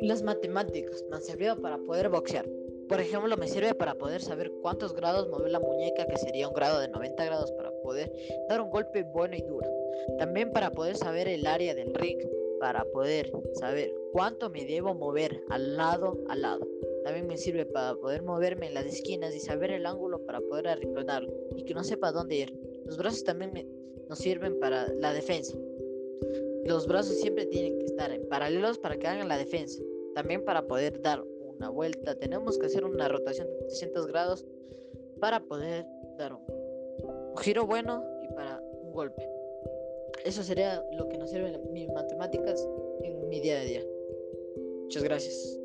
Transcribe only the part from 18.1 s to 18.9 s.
moverme en las